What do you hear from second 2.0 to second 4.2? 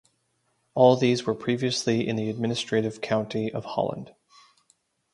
in the administrative county of Holland.